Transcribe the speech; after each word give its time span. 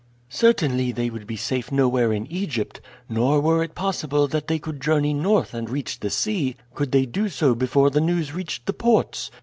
"Certainly 0.29 0.93
they 0.93 1.11
would 1.11 1.27
be 1.27 1.35
safe 1.35 1.71
nowhere 1.71 2.11
in 2.11 2.25
Egypt. 2.25 2.81
Nor 3.07 3.39
were 3.39 3.63
it 3.63 3.75
possible 3.75 4.27
that 4.29 4.47
they 4.47 4.57
could 4.57 4.81
journey 4.81 5.13
north 5.13 5.53
and 5.53 5.69
reach 5.69 5.99
the 5.99 6.09
sea, 6.09 6.55
could 6.73 6.91
they 6.91 7.05
do 7.05 7.29
so 7.29 7.53
before 7.53 7.91
the 7.91 8.01
news 8.01 8.33
reached 8.33 8.65
the 8.65 8.73
ports. 8.73 9.29